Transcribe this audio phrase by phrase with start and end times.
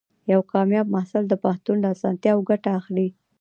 [0.31, 3.07] یو کامیاب محصل د پوهنتون له اسانتیاوو ګټه اخلي.